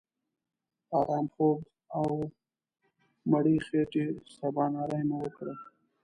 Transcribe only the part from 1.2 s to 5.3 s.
خوب او مړې خېټې سباناري مو